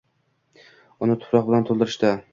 [1.07, 2.17] Uni tuproq bilan to’ldirishdi.